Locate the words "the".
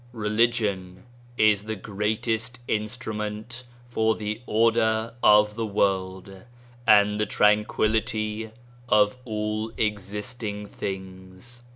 1.65-1.75, 4.15-4.41, 5.55-5.65, 7.21-7.27